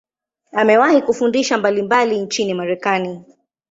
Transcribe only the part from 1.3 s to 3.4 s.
sehemu mbalimbali nchini Marekani.